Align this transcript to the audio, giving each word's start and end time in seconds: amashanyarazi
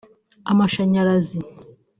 amashanyarazi 0.51 1.37